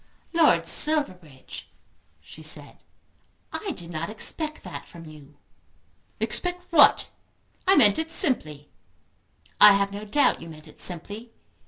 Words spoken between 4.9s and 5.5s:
you."